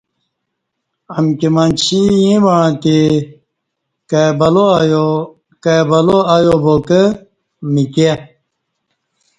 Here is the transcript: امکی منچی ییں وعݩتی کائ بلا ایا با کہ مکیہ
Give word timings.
امکی 1.17 1.49
منچی 1.55 1.99
ییں 2.21 2.39
وعݩتی 2.45 2.99
کائ 5.63 5.81
بلا 5.89 6.19
ایا 6.41 6.55
با 6.63 6.75
کہ 6.87 7.01
مکیہ 7.73 8.13